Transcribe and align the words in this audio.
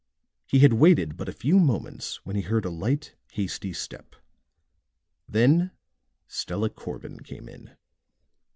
He 0.47 0.61
had 0.61 0.73
waited 0.73 1.15
but 1.15 1.29
a 1.29 1.31
few 1.31 1.59
moments 1.59 2.25
when 2.25 2.35
he 2.35 2.41
heard 2.41 2.65
a 2.65 2.71
light, 2.71 3.13
hasty 3.33 3.71
step. 3.71 4.15
Then 5.29 5.69
Stella 6.27 6.71
Corbin 6.71 7.19
came 7.19 7.47
in. 7.47 7.77